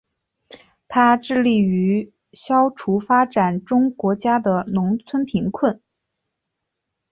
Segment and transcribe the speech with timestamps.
[0.87, 5.79] 它致力于消除发展中国家的农村贫困。